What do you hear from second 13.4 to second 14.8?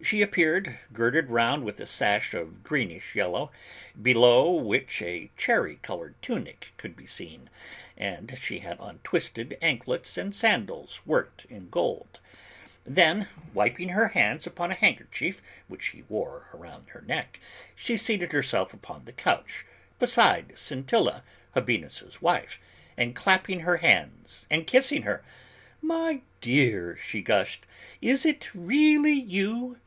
wiping her hands upon a